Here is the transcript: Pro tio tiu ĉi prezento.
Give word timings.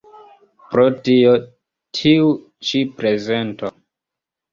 Pro 0.69 0.85
tio 1.07 1.33
tiu 1.99 2.31
ĉi 2.71 2.81
prezento. 3.03 3.71